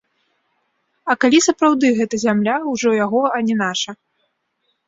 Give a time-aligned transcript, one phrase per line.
[1.13, 3.91] А калі сапраўды гэта зямля ўжо яго, а не наша?